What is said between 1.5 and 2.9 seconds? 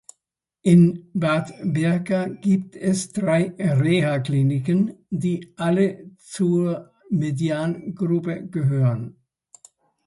Berka gibt